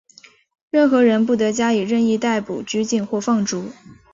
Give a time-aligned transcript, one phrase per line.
[0.71, 3.69] 任何人不得加以任意逮捕、拘禁或放逐。